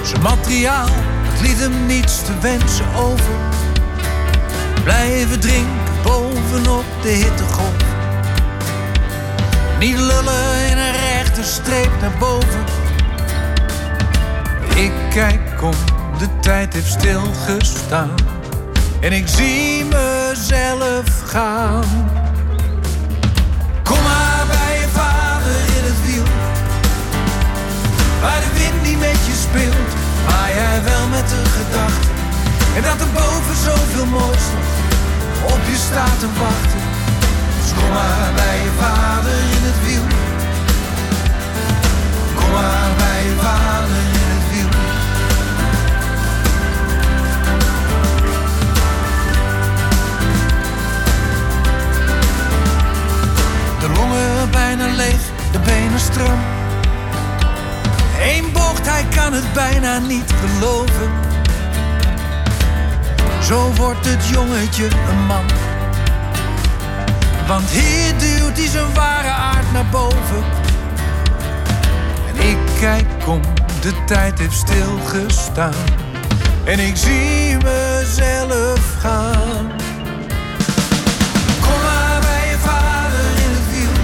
Zijn 0.03 0.23
materiaal, 0.23 0.89
dat 1.31 1.41
liet 1.41 1.59
hem 1.59 1.87
niets 1.87 2.23
te 2.23 2.39
wensen 2.41 2.95
over. 2.95 3.35
Blijven 4.85 5.41
drinken 5.41 5.87
bovenop 6.03 6.85
de 7.03 7.09
hittegolf. 7.09 7.96
Niet 9.79 9.99
lullen 9.99 10.71
in 10.71 10.79
een 10.79 10.93
rechte 10.93 11.43
streep 11.43 11.91
naar 12.01 12.19
boven. 12.19 12.65
Ik 14.75 14.93
kijk 15.11 15.63
om, 15.63 15.75
de 16.19 16.29
tijd 16.41 16.73
heeft 16.73 16.91
stilgestaan. 16.91 18.15
En 19.01 19.13
ik 19.13 19.29
zie 19.29 19.85
mezelf 19.85 21.23
gaan. 21.27 21.85
Kom 23.83 24.03
maar 24.03 24.45
bij 24.47 24.79
je 24.81 24.89
vader 24.93 25.57
in 25.77 25.85
het 25.91 26.07
wiel. 26.07 26.25
Waar 28.21 28.41
de 28.41 28.59
wind 28.59 28.83
niet 28.83 28.99
met 28.99 29.21
je 29.27 29.35
speelt, 29.49 29.91
maar 30.27 30.51
jij 30.55 30.83
wel 30.85 31.09
met 31.09 31.29
de 31.29 31.43
gedachte. 31.59 32.09
En 32.77 32.83
dat 32.83 33.01
er 33.01 33.13
boven 33.13 33.57
zoveel 33.65 34.07
moois 34.07 34.47
op 35.43 35.61
je 35.71 35.77
staat 35.77 36.19
te 36.19 36.29
wachten. 36.39 36.83
Dus 37.61 37.73
kom 37.75 37.93
maar 37.93 38.33
bij 38.35 38.57
je 38.65 38.71
vader 38.79 39.46
Kom 42.35 42.51
maar 42.51 42.91
bij 42.97 43.25
je 43.25 43.31
in 43.31 44.31
het 44.35 44.51
wiel. 44.53 44.69
De 53.81 53.89
longen 53.99 54.51
bijna 54.51 54.87
leeg, 54.87 55.21
de 55.53 55.59
benen 55.59 56.01
stram. 56.01 56.39
Eén 58.21 58.53
bocht, 58.53 58.91
hij 58.91 59.05
kan 59.15 59.33
het 59.33 59.53
bijna 59.53 59.99
niet 59.99 60.33
geloven. 60.41 61.11
Zo 63.43 63.73
wordt 63.77 64.07
het 64.07 64.29
jongetje 64.29 64.85
een 64.85 65.27
man. 65.27 65.66
Want 67.47 67.71
hier 67.71 68.13
duwt 68.19 68.57
hij 68.59 68.69
zijn 68.69 68.95
ware 68.95 69.29
aard 69.29 69.73
naar 69.73 69.87
boven. 69.91 70.45
En 72.29 72.49
ik 72.49 72.59
kijk 72.81 73.27
om, 73.27 73.41
de 73.81 74.05
tijd 74.07 74.39
heeft 74.39 74.57
stilgestaan. 74.57 75.85
En 76.65 76.79
ik 76.79 76.97
zie 76.97 77.57
mezelf 77.57 78.97
gaan. 79.01 79.67
Kom 81.61 81.81
maar 81.83 82.21
bij 82.21 82.49
je 82.51 82.57
vader 82.59 83.27
in 83.45 83.51
het 83.57 83.67
wiel. 83.73 83.97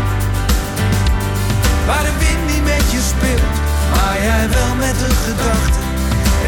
Waar 1.87 2.02
de 2.02 2.14
wind 2.18 2.55
niet 2.55 2.64
met 2.64 2.90
je 2.90 3.00
speelt, 3.00 3.57
maar 3.90 4.22
jij 4.22 4.48
wel 4.48 4.74
met 4.74 4.98
de 4.98 5.14
gedachte. 5.24 5.81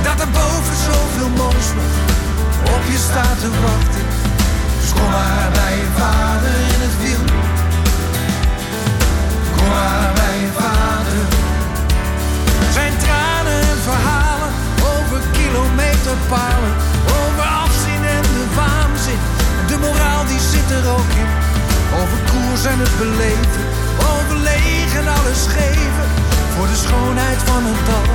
Dat 0.02 0.20
er 0.20 0.30
boven 0.30 0.76
zoveel 0.90 1.28
moois 1.28 1.68
nog 1.74 1.94
op 2.74 2.83
je 2.90 2.98
staat 2.98 3.40
te 3.40 3.50
wachten. 3.62 4.13
Kom 4.94 5.09
maar 5.11 5.48
bij 5.59 5.76
je 5.76 5.88
vader 6.00 6.54
in 6.72 6.80
het 6.87 6.96
wiel. 7.02 7.24
Kom 9.57 9.68
maar 9.68 10.11
bij 10.20 10.37
je 10.42 10.50
vader. 10.61 11.18
Zijn 12.76 12.94
tranen 13.04 13.61
en 13.72 13.80
verhalen 13.90 14.52
over 14.94 15.18
kilometerpalen. 15.37 16.72
Over 17.20 17.46
afzien 17.64 18.02
en 18.16 18.24
de 18.37 18.44
waanzin. 18.59 19.20
De 19.70 19.76
moraal 19.85 20.24
die 20.33 20.42
zit 20.52 20.68
er 20.78 20.87
ook 20.96 21.12
in. 21.22 21.30
Over 22.00 22.18
koers 22.30 22.64
en 22.72 22.78
het 22.85 22.94
beleven. 22.98 23.64
Over 24.12 24.37
leeg 24.48 24.90
en 25.00 25.09
alles 25.18 25.42
geven. 25.59 26.07
Voor 26.54 26.68
de 26.72 26.78
schoonheid 26.85 27.40
van 27.50 27.62
het 27.68 27.80
dal. 27.88 28.11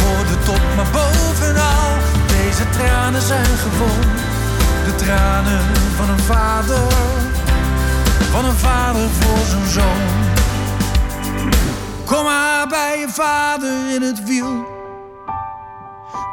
Voor 0.00 0.22
de 0.30 0.38
top, 0.48 0.64
maar 0.76 0.90
bovenal. 0.96 1.88
Deze 2.36 2.64
tranen 2.76 3.22
zijn 3.22 3.54
gewoon 3.64 4.29
de 4.90 5.04
tranen 5.04 5.60
van 5.96 6.10
een 6.10 6.18
vader. 6.18 6.78
Van 8.30 8.44
een 8.44 8.56
vader 8.56 9.08
voor 9.08 9.46
zijn 9.46 9.66
zoon. 9.66 10.00
Kom 12.04 12.24
maar 12.24 12.68
bij 12.68 12.98
je 12.98 13.08
vader 13.08 13.94
in 13.94 14.02
het 14.02 14.24
wiel. 14.24 14.68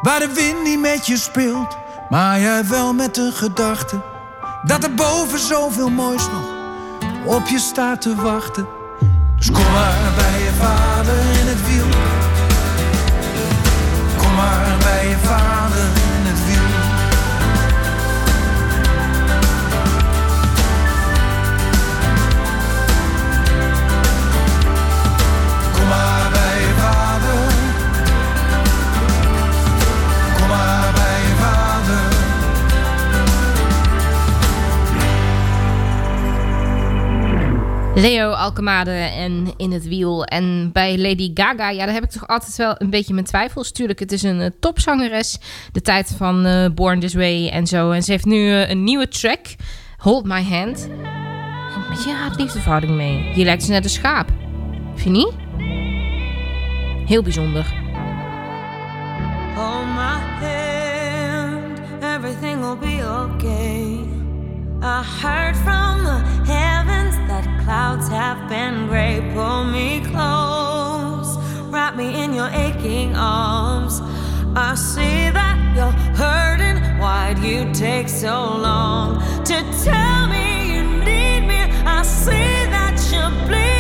Waar 0.02 0.20
de 0.20 0.34
wind 0.34 0.64
niet 0.64 0.80
met 0.80 1.06
je 1.06 1.18
speelt, 1.18 1.78
maar 2.10 2.40
jij 2.40 2.68
wel 2.68 2.94
met 2.94 3.16
de 3.16 3.32
gedachte 3.34 4.02
dat 4.64 4.84
er 4.84 4.94
boven 4.94 5.40
zoveel 5.40 5.90
moois 5.90 6.28
nog 6.28 6.46
op 7.36 7.48
je 7.48 7.60
staat 7.60 8.02
te 8.02 8.16
wachten. 8.16 8.68
Dus 9.38 9.52
kom 9.52 9.72
maar 9.72 10.12
bij 10.16 10.40
je 10.40 10.52
vader 10.60 11.20
in 11.40 11.48
het 11.48 11.68
wiel. 11.68 11.88
Kom 14.18 14.36
maar 14.36 14.78
bij 14.84 15.08
je 15.08 15.18
vader 15.18 15.97
Leo 37.98 38.32
Alkemade 38.32 38.92
en 38.92 39.54
In 39.58 39.72
het 39.72 39.88
Wiel. 39.88 40.26
En 40.26 40.70
bij 40.74 40.98
Lady 40.98 41.32
Gaga, 41.34 41.70
ja, 41.70 41.86
daar 41.86 41.94
heb 41.94 42.04
ik 42.04 42.10
toch 42.10 42.28
altijd 42.28 42.56
wel 42.56 42.76
een 42.78 42.90
beetje 42.90 43.14
mijn 43.14 43.26
twijfels. 43.26 43.72
Tuurlijk, 43.72 44.00
het 44.00 44.12
is 44.12 44.24
een 44.24 44.40
uh, 44.40 44.48
topzangeres. 44.60 45.38
De 45.72 45.82
tijd 45.82 46.14
van 46.18 46.46
eh, 46.46 46.70
Born 46.74 47.00
This 47.00 47.14
Way 47.14 47.50
en 47.50 47.68
zo. 47.68 47.92
En 47.92 48.04
ze 48.04 48.12
heeft 48.12 48.26
nu 48.26 48.52
eh, 48.52 48.70
een 48.70 48.84
nieuwe 48.84 49.08
track, 49.08 49.46
Hold 49.98 50.26
My 50.26 50.44
Hand. 50.44 50.88
Een 50.90 51.84
beetje 51.90 52.14
haat-liefdeverhouding 52.14 52.92
mee. 52.92 53.32
Je 53.36 53.44
lijkt 53.44 53.64
ze 53.64 53.72
net 53.72 53.84
een 53.84 53.90
schaap. 53.90 54.30
Vind 54.96 55.04
je 55.04 55.10
niet? 55.10 55.34
Heel 57.08 57.24
bijzonder. 57.24 57.74
Hold 59.56 59.86
my 59.86 60.20
hand, 60.42 61.80
everything 62.02 62.60
will 62.60 62.78
be 62.78 63.24
okay. 63.26 64.00
I 64.82 65.04
heard 65.22 65.56
from 65.56 66.04
the 66.04 66.22
that 66.48 66.77
clouds 67.68 68.08
have 68.08 68.48
been 68.48 68.88
gray. 68.88 69.20
Pull 69.34 69.66
me 69.66 70.00
close, 70.00 71.36
wrap 71.66 71.98
me 71.98 72.24
in 72.24 72.34
your 72.34 72.48
aching 72.48 73.14
arms. 73.14 74.00
I 74.56 74.74
see 74.76 75.30
that 75.40 75.58
you're 75.76 75.98
hurting. 76.16 76.78
Why'd 77.02 77.40
you 77.40 77.70
take 77.74 78.08
so 78.08 78.36
long 78.68 79.20
to 79.44 79.58
tell 79.84 80.28
me 80.30 80.46
you 80.72 80.84
need 81.10 81.42
me? 81.52 81.60
I 81.96 82.04
see 82.04 82.54
that 82.76 82.96
you're 83.12 83.36
bleeding. 83.46 83.77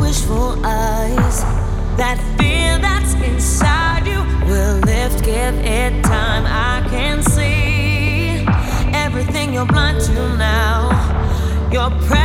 Wishful 0.00 0.64
eyes. 0.64 1.42
That 1.96 2.18
fear 2.38 2.78
that's 2.78 3.14
inside 3.14 4.06
you 4.06 4.20
will 4.46 4.78
lift, 4.80 5.24
give 5.24 5.54
it 5.54 6.02
time. 6.04 6.44
I 6.46 6.86
can 6.88 7.22
see 7.22 8.44
everything 8.92 9.52
you're 9.54 9.66
blind 9.66 10.00
to 10.02 10.36
now. 10.36 10.90
Your 11.72 11.90
prayers 12.06 12.23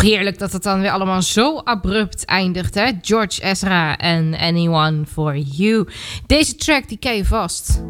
toch 0.00 0.06
heerlijk 0.10 0.38
dat 0.38 0.52
het 0.52 0.62
dan 0.62 0.80
weer 0.80 0.90
allemaal 0.90 1.22
zo 1.22 1.58
abrupt 1.58 2.24
eindigt, 2.24 2.74
hè? 2.74 2.90
George 3.02 3.42
Ezra 3.42 3.96
en 3.96 4.34
Anyone 4.38 5.06
for 5.06 5.36
You. 5.36 5.88
Deze 6.26 6.54
track, 6.54 6.88
die 6.88 6.98
ken 6.98 7.16
je 7.16 7.24
vast. 7.24 7.82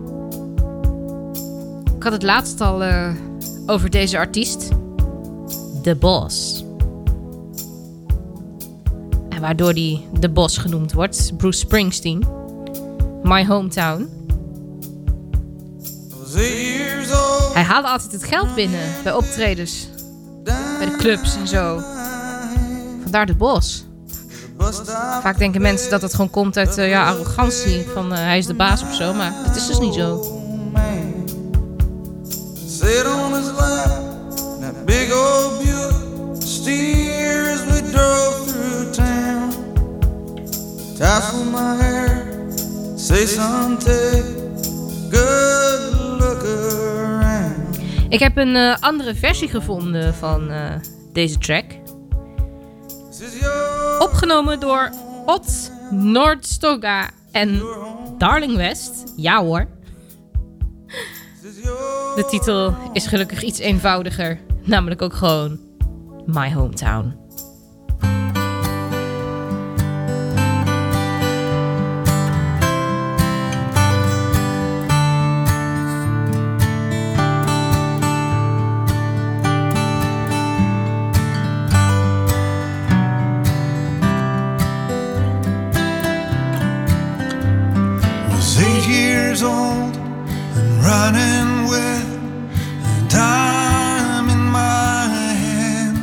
Ik 1.96 2.02
had 2.02 2.12
het 2.12 2.22
laatst 2.22 2.60
al 2.60 2.82
eh, 2.82 3.10
over 3.66 3.90
deze 3.90 4.18
artiest. 4.18 4.68
The 5.82 5.96
Boss. 5.96 6.64
En 9.28 9.40
waardoor 9.40 9.74
die 9.74 10.06
The 10.20 10.28
Boss 10.28 10.58
genoemd 10.58 10.92
wordt. 10.92 11.36
Bruce 11.36 11.58
Springsteen. 11.58 12.24
My 13.22 13.46
hometown. 13.46 14.08
Hij 17.52 17.62
haalde 17.62 17.88
altijd 17.88 18.12
het 18.12 18.24
geld 18.24 18.54
binnen 18.54 18.92
bij 19.04 19.12
optredens. 19.12 19.88
Bij 20.44 20.86
de 20.86 20.96
clubs 20.96 21.36
en 21.36 21.48
zo. 21.48 21.96
Vandaar 23.08 23.26
de 23.26 23.34
bos. 23.34 23.84
Vaak 25.22 25.38
denken 25.38 25.60
mensen 25.60 25.90
dat 25.90 26.02
het 26.02 26.10
gewoon 26.14 26.30
komt 26.30 26.56
uit 26.56 26.78
eh, 26.78 26.88
ja, 26.88 27.06
arrogantie. 27.06 27.86
Van 27.94 28.12
eh, 28.12 28.18
hij 28.18 28.38
is 28.38 28.46
de 28.46 28.54
baas 28.54 28.82
of 28.82 28.94
zo. 28.94 29.14
Maar 29.14 29.32
dat 29.46 29.56
is 29.56 29.66
dus 29.66 29.78
niet 29.78 29.94
zo. 29.94 30.36
Ik 48.08 48.18
heb 48.18 48.36
een 48.36 48.56
eh, 48.56 48.76
andere 48.80 49.14
versie 49.14 49.48
gevonden 49.48 50.14
van 50.14 50.50
deze 51.12 51.38
track. 51.38 51.77
Opgenomen 54.28 54.60
door 54.60 54.90
Ot 55.26 55.72
Noordstoga 55.90 57.10
en 57.32 57.62
Darling 58.18 58.56
West. 58.56 59.12
Ja 59.16 59.42
hoor. 59.42 59.66
De 62.16 62.26
titel 62.30 62.74
is 62.92 63.06
gelukkig 63.06 63.42
iets 63.42 63.58
eenvoudiger. 63.58 64.40
Namelijk 64.62 65.02
ook 65.02 65.14
gewoon 65.14 65.58
My 66.26 66.52
Hometown. 66.52 67.27
Running 90.88 91.68
with 91.68 92.08
a 92.94 93.08
dime 93.10 94.28
in 94.30 94.44
my 94.60 95.04
hand 95.44 95.98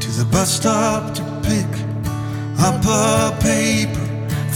to 0.00 0.08
the 0.18 0.24
bus 0.32 0.50
stop 0.56 1.12
to 1.14 1.22
pick 1.48 1.70
up 2.66 2.80
a 2.86 3.36
paper 3.42 4.06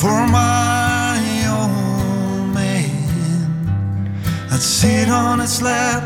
for 0.01 0.27
my 0.41 1.21
old 1.59 2.49
man. 2.55 4.09
I'd 4.51 4.63
sit 4.79 5.11
on 5.11 5.43
its 5.43 5.61
lap 5.61 6.03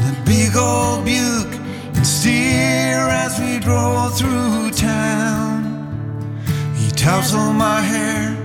in 0.00 0.04
a 0.16 0.18
big 0.24 0.56
old 0.56 1.04
Buick 1.04 1.52
and 1.96 2.04
steer 2.04 3.06
as 3.24 3.38
we 3.38 3.60
drove 3.60 4.18
through 4.18 4.72
town. 4.72 5.60
He 6.74 6.90
tousled 6.90 7.54
my 7.54 7.80
hair 7.92 8.36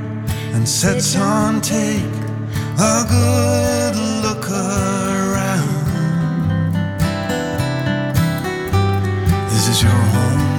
and 0.54 0.70
said, 0.70 1.02
Son, 1.02 1.62
take 1.62 2.21
a 2.78 3.06
good 3.08 3.96
look 4.24 4.50
around. 4.50 5.86
This 9.50 9.68
is 9.68 9.82
your 9.84 9.92
hometown. 9.92 10.51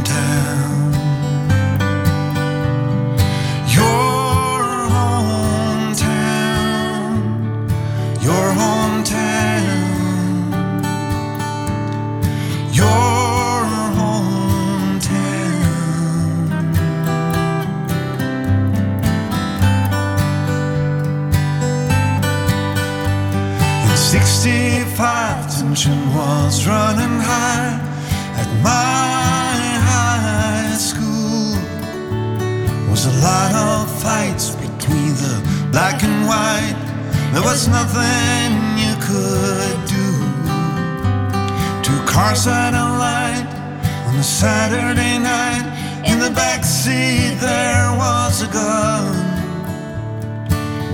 Running 26.66 27.18
high 27.18 27.74
at 28.40 28.48
my 28.62 29.54
high 29.90 30.76
school. 30.76 31.56
Was 32.90 33.06
a 33.06 33.16
lot 33.20 33.52
of 33.54 34.02
fights 34.02 34.54
between 34.56 35.14
the 35.22 35.34
black 35.72 36.02
and 36.04 36.26
white. 36.26 36.78
There 37.32 37.42
was 37.42 37.68
nothing 37.68 38.48
you 38.84 38.94
could 39.08 39.78
do. 39.96 40.08
Two 41.82 42.00
cars 42.06 42.44
had 42.44 42.74
a 42.74 42.88
light 43.06 43.48
on 44.06 44.16
a 44.16 44.22
Saturday 44.22 45.18
night. 45.18 45.64
In 46.04 46.18
the 46.18 46.30
back 46.30 46.64
seat 46.64 47.36
there 47.40 47.88
was 47.96 48.42
a 48.42 48.48
gun. 48.52 49.32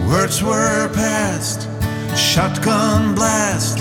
Words 0.09 0.43
were 0.43 0.89
passed, 0.95 1.69
shotgun 2.17 3.15
blast. 3.15 3.78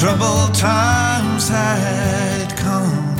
Troubled 0.00 0.54
times 0.54 1.50
had 1.50 2.56
come 2.56 3.16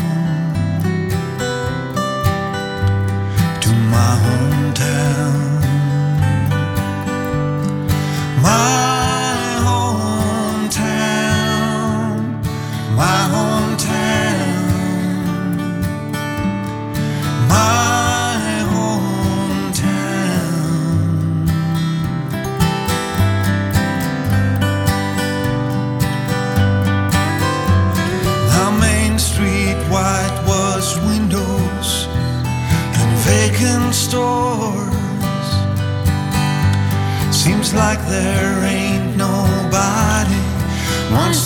to 3.61 3.70
my 3.93 4.12
hometown. 4.24 5.61
My 8.41 9.09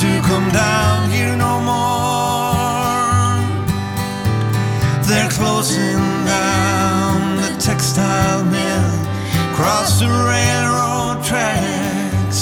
to 0.05 0.21
come 0.21 0.49
down 0.51 1.11
here 1.11 1.35
no 1.35 1.55
more. 1.73 2.55
They're 5.09 5.31
closing 5.31 6.03
down 6.27 7.37
the 7.43 7.51
textile 7.59 8.45
mill 8.45 8.91
across 9.51 10.01
the 10.01 10.11
railroad 10.33 11.25
tracks. 11.25 12.41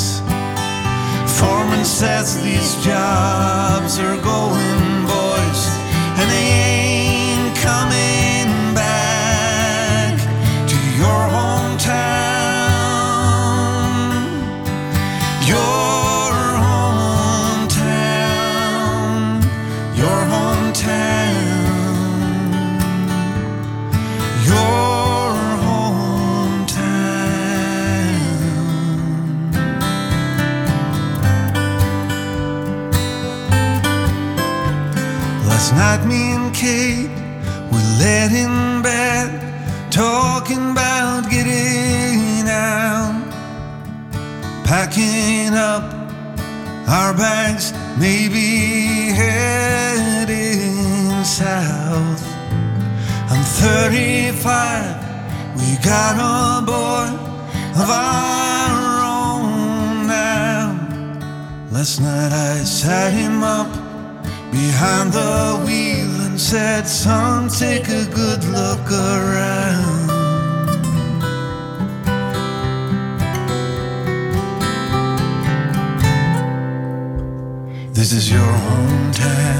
Foreman 1.38 1.84
says 1.84 2.42
these 2.42 2.72
jobs 2.84 3.98
are 4.00 4.18
going. 4.22 4.71
Me 36.00 36.32
and 36.32 36.54
Kate 36.54 37.10
were 37.70 37.78
in 38.32 38.82
bed, 38.82 39.28
talking 39.92 40.70
about 40.72 41.30
getting 41.30 42.48
out, 42.48 43.22
packing 44.64 45.54
up 45.54 45.84
our 46.88 47.12
bags, 47.14 47.72
maybe 47.98 49.12
heading 49.12 50.42
south. 51.24 52.24
I'm 53.30 53.44
35, 53.44 54.96
we 55.56 55.76
got 55.84 56.16
a 56.16 56.62
boy 56.64 57.08
of 57.80 57.88
our 57.90 59.02
own 59.04 60.06
now. 60.08 60.74
Last 61.70 62.00
night 62.00 62.32
I 62.32 62.64
sat 62.64 63.12
him 63.12 63.42
up 63.42 63.71
behind 64.66 65.12
the 65.12 65.60
wheel 65.66 66.14
and 66.26 66.40
said, 66.40 66.86
Son, 66.86 67.48
take 67.48 67.88
a 67.88 68.04
good 68.20 68.42
look 68.58 68.86
around. 68.92 70.06
This 77.92 78.12
is 78.12 78.30
your 78.30 78.52
hometown. 78.66 79.51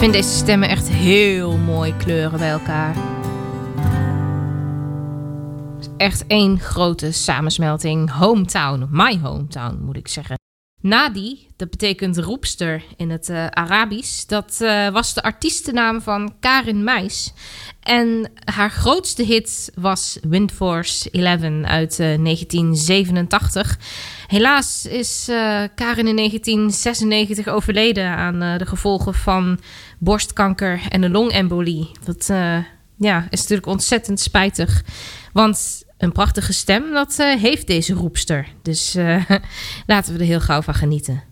Vind 0.00 0.12
deze 0.12 0.36
stemmen 0.36 0.68
echt 0.68 0.88
heel 0.88 1.56
mooi 1.56 1.96
kleuren 1.96 2.38
bij 2.38 2.50
elkaar. 2.50 2.96
Echt 5.96 6.26
één 6.26 6.58
grote 6.58 7.12
samensmelting. 7.12 8.10
Hometown, 8.10 8.86
my 8.90 9.18
hometown 9.22 9.78
moet 9.84 9.96
ik 9.96 10.08
zeggen. 10.08 10.39
Nadi, 10.80 11.46
dat 11.56 11.70
betekent 11.70 12.18
roepster 12.18 12.82
in 12.96 13.10
het 13.10 13.28
eh, 13.28 13.46
Arabisch. 13.46 14.26
Dat 14.26 14.58
eh, 14.60 14.88
was 14.88 15.14
de 15.14 15.22
artiestennaam 15.22 16.00
van 16.00 16.34
Karin 16.40 16.84
Meis. 16.84 17.32
En 17.80 18.30
haar 18.44 18.70
grootste 18.70 19.22
hit 19.22 19.72
was 19.74 20.18
Windforce 20.22 21.10
11 21.10 21.40
uit 21.64 21.98
eh, 21.98 22.22
1987. 22.22 23.78
Helaas 24.30 24.86
is 24.86 25.28
eh, 25.28 25.62
Karin 25.74 26.06
in 26.06 26.16
1996 26.16 27.48
overleden 27.48 28.06
aan 28.06 28.42
eh, 28.42 28.58
de 28.58 28.66
gevolgen 28.66 29.14
van 29.14 29.60
borstkanker 29.98 30.80
en 30.88 31.02
een 31.02 31.10
longembolie. 31.10 31.90
Dat 32.04 32.28
eh, 32.28 32.58
ja, 32.96 33.26
is 33.30 33.40
natuurlijk 33.40 33.66
ontzettend 33.66 34.20
spijtig. 34.20 34.82
Want 35.32 35.84
een 36.00 36.12
prachtige 36.12 36.52
stem, 36.52 36.92
dat 36.92 37.18
eh, 37.18 37.40
heeft 37.40 37.66
deze 37.66 37.94
roepster. 37.94 38.46
Dus 38.62 38.94
eh, 38.94 39.30
laten 39.86 40.12
we 40.12 40.18
er 40.18 40.26
heel 40.26 40.40
gauw 40.40 40.62
van 40.62 40.74
genieten. 40.74 41.22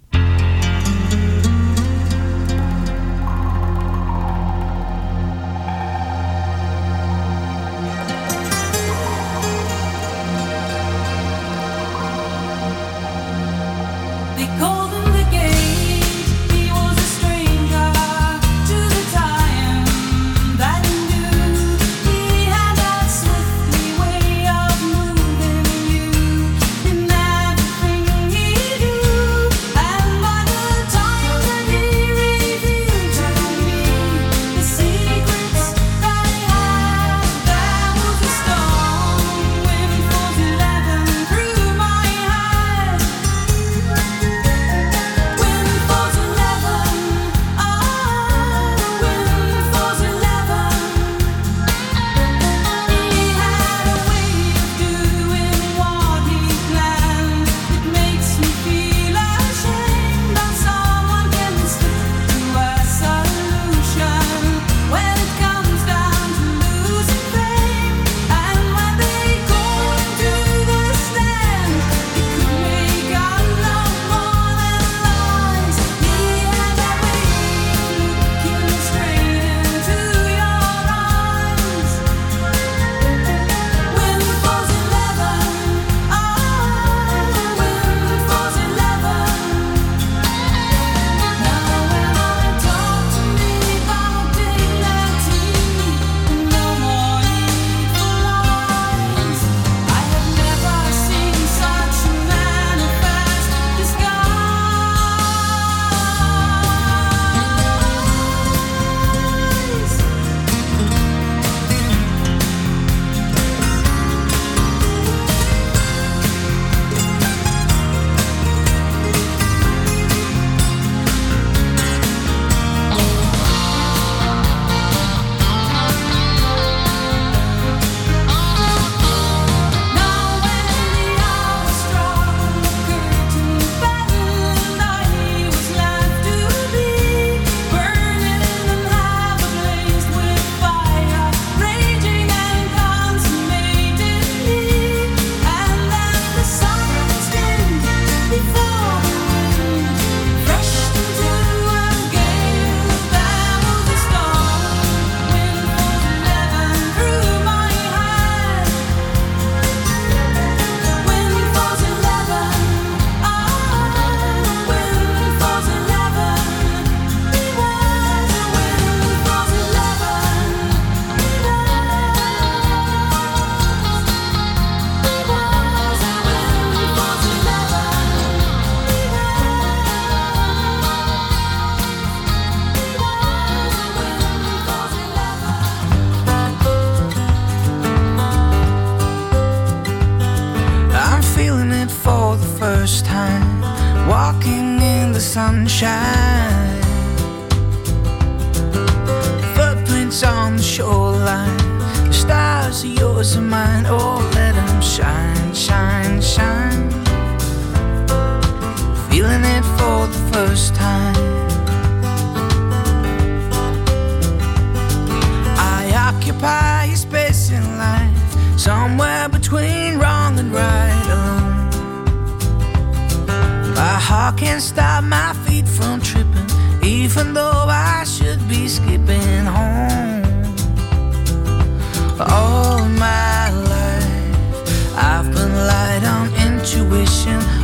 attention. 237.28 237.57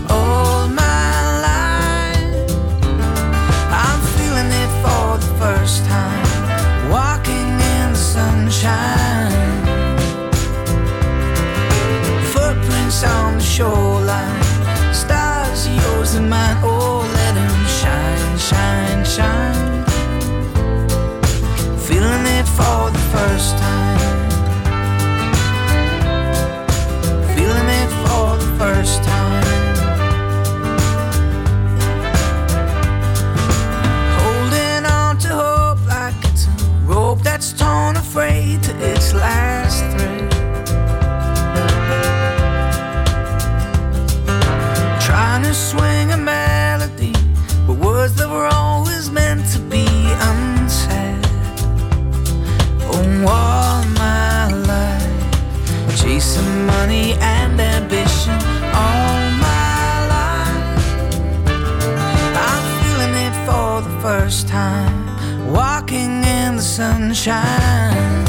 sunshine. 67.25 68.27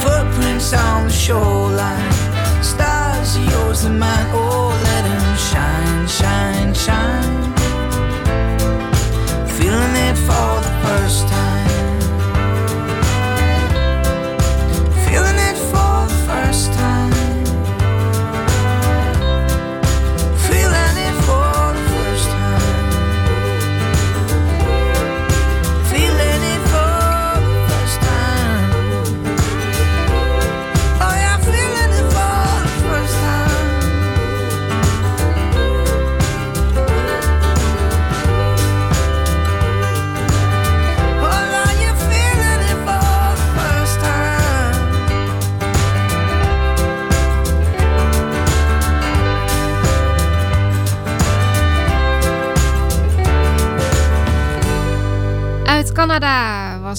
Footprints 0.00 0.72
on 0.72 1.06
the 1.06 1.12
shoreline. 1.12 2.12
Stars 2.62 3.36
are 3.36 3.50
yours 3.50 3.84
and 3.84 3.98
mine. 3.98 4.26
Oh, 4.32 4.49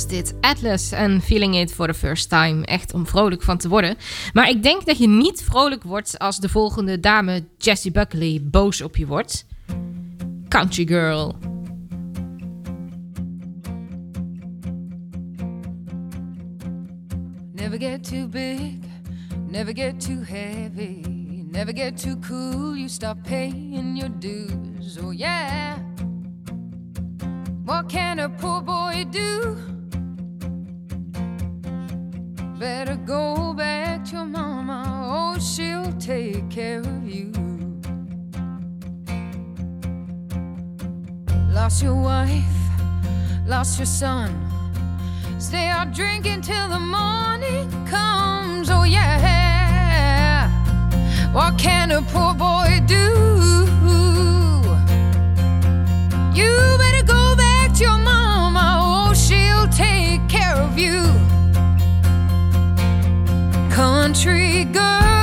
was 0.01 0.09
dit 0.09 0.33
Atlas 0.41 0.91
en 0.91 1.21
Feeling 1.21 1.55
It 1.55 1.73
for 1.73 1.87
the 1.87 1.93
First 1.93 2.29
Time. 2.29 2.65
Echt 2.65 2.93
om 2.93 3.07
vrolijk 3.07 3.41
van 3.41 3.57
te 3.57 3.69
worden. 3.69 3.97
Maar 4.33 4.49
ik 4.49 4.63
denk 4.63 4.85
dat 4.85 4.97
je 4.97 5.07
niet 5.07 5.43
vrolijk 5.43 5.83
wordt 5.83 6.19
als 6.19 6.39
de 6.39 6.49
volgende 6.49 6.99
dame, 6.99 7.43
Jessie 7.57 7.91
Buckley, 7.91 8.39
boos 8.43 8.81
op 8.81 8.95
je 8.95 9.07
wordt. 9.07 9.45
Country 10.47 10.87
Girl. 10.87 11.35
Never 17.53 17.79
get 17.79 18.03
too 18.03 18.27
big, 18.27 18.59
never 19.49 19.75
get 19.75 19.99
too 20.05 20.23
heavy. 20.23 21.01
Never 21.51 21.75
get 21.75 22.01
too 22.01 22.19
cool, 22.27 22.75
you 22.75 22.89
stop 22.89 23.17
paying 23.23 23.97
your 23.97 24.19
dues. 24.19 24.97
Oh 25.03 25.13
yeah. 25.17 25.75
What 27.65 27.89
can 27.89 28.19
a 28.19 28.29
poor 28.29 28.61
boy 28.61 29.05
do? 29.11 29.57
better 32.61 32.95
go 32.95 33.53
back 33.53 34.05
to 34.05 34.17
your 34.17 34.25
mama, 34.25 34.83
oh, 35.03 35.39
she'll 35.39 35.91
take 35.93 36.47
care 36.51 36.81
of 36.81 37.03
you. 37.09 37.31
Lost 41.49 41.81
your 41.81 41.95
wife, 41.95 42.55
lost 43.47 43.79
your 43.79 43.87
son. 43.87 44.29
Stay 45.39 45.69
out 45.69 45.91
drinking 45.91 46.41
till 46.41 46.69
the 46.69 46.77
morning 46.77 47.67
comes, 47.87 48.69
oh, 48.69 48.83
yeah. 48.83 50.51
What 51.33 51.57
can 51.57 51.89
a 51.89 52.03
poor 52.03 52.35
boy 52.35 52.79
do? 52.85 53.09
You 56.39 56.51
better 56.77 57.03
go 57.07 57.35
back 57.35 57.73
to 57.77 57.83
your 57.85 57.97
mama, 57.97 58.77
oh, 58.83 59.13
she'll 59.15 59.67
take 59.69 60.29
care 60.29 60.55
of 60.57 60.77
you 60.77 61.30
country 63.81 64.65
girl. 64.65 65.20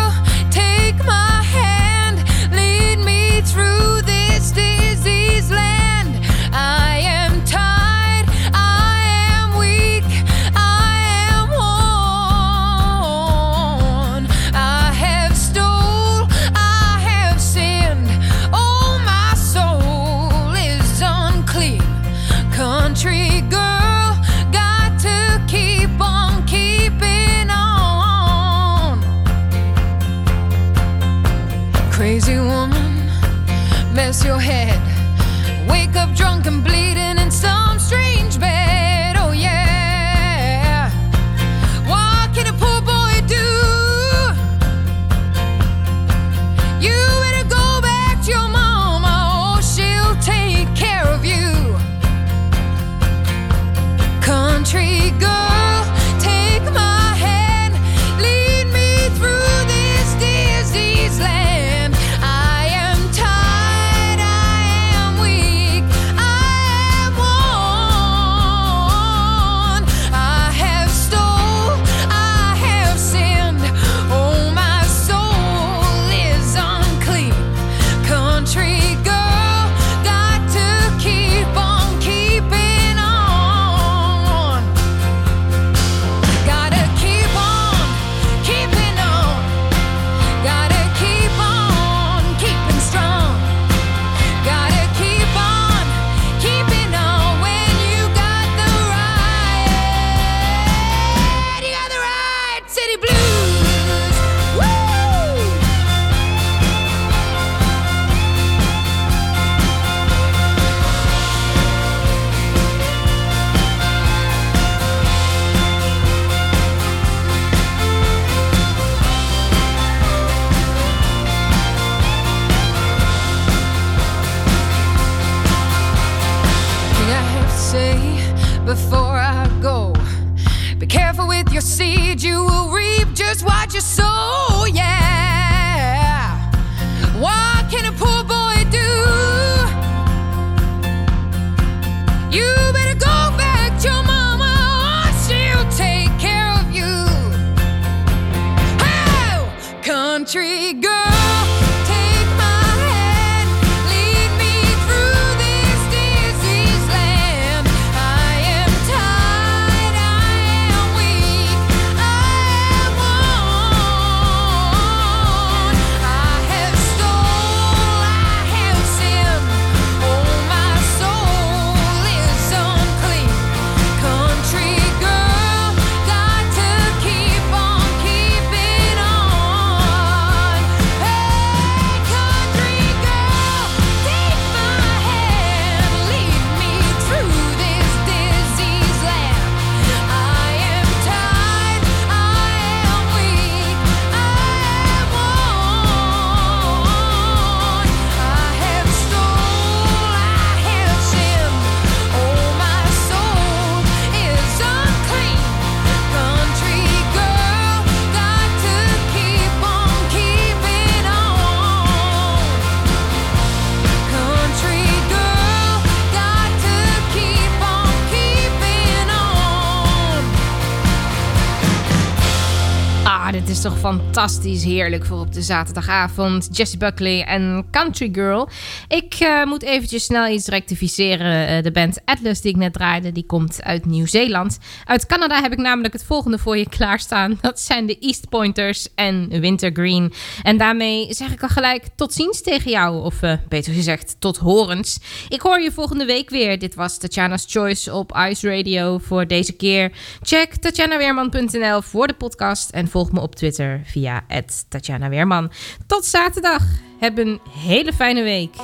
fantastisch 224.09 224.65
heerlijk 224.65 225.05
voor 225.05 225.19
op 225.19 225.33
de 225.33 225.43
zaterdagavond. 225.43 226.49
Jessie 226.53 226.79
Buckley 226.79 227.25
en 227.25 227.67
Country 227.71 228.09
Girl. 228.13 228.49
Ik 228.89 229.15
eh, 229.15 229.45
moet 229.45 229.63
eventjes 229.63 230.05
snel 230.05 230.29
iets 230.29 230.47
rectificeren. 230.47 231.47
Eh, 231.49 231.63
de 231.63 231.71
band 231.71 231.99
Atlas 232.05 232.41
die 232.41 232.51
ik 232.51 232.57
net 232.57 232.73
draaide, 232.73 233.13
die 233.13 233.27
komt 233.27 233.63
uit 233.63 233.87
Nieuw-Zeeland. 233.87 234.59
Uit 234.85 235.07
Canada 235.07 235.41
heb 235.41 235.53
ik 235.53 235.59
namelijk 235.59 235.93
het 235.93 236.05
volgende 236.05 236.39
voor 236.39 236.57
je 236.57 236.69
klaarstaan. 236.69 237.39
Dat 237.41 237.61
zijn 237.61 237.87
de 237.87 237.99
East 237.99 238.29
Pointers 238.29 238.89
en 238.95 239.41
Wintergreen. 239.41 240.13
En 240.43 240.57
daarmee 240.57 241.07
zeg 241.15 241.33
ik 241.33 241.43
al 241.43 241.49
gelijk 241.49 241.85
tot 241.97 242.13
ziens 242.13 242.43
tegen 242.43 242.71
jou. 242.71 243.05
Of 243.05 243.23
eh, 243.23 243.33
beter 243.49 243.73
gezegd, 243.73 244.17
tot 244.19 244.37
horens. 244.37 244.99
Ik 245.29 245.41
hoor 245.41 245.61
je 245.61 245.73
volgende 245.73 246.05
week 246.05 246.31
weer. 246.31 246.59
Dit 246.59 246.75
was 246.75 246.99
Tatjana's 246.99 247.45
Choice 247.49 247.95
op 247.95 248.17
Ice 248.29 248.57
Radio 248.57 248.99
voor 248.99 249.27
deze 249.27 249.53
keer. 249.53 249.93
Check 250.23 250.55
tatjanaweerman.nl 250.55 251.83
voor 251.83 252.07
de 252.07 252.15
podcast 252.15 252.71
en 252.71 252.89
volg 252.89 253.13
me 253.13 253.21
op 253.21 253.35
Twitter 253.35 253.81
via 253.85 254.08
via 254.09 254.25
Tatjana 254.69 255.09
Weerman. 255.09 255.51
Tot 255.87 256.05
zaterdag. 256.05 256.63
Heb 256.99 257.19
een 257.19 257.41
hele 257.51 257.93
fijne 257.93 258.23
week. 258.23 258.57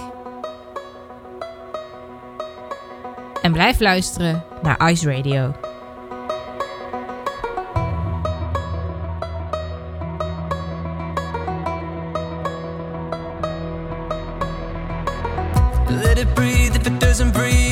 En 3.42 3.53
blijf 3.53 3.80
luisteren 3.80 4.45
naar 4.62 4.90
Ice 4.90 5.12
Radio. 5.12 5.55
Let 15.88 16.18
it 16.18 16.34
breathe 16.34 16.78
if 16.78 16.86
it 16.86 17.01
doesn't 17.01 17.32
breathe. 17.32 17.64